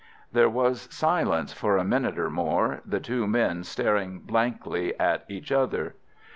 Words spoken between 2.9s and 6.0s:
two men staring blankly at each other.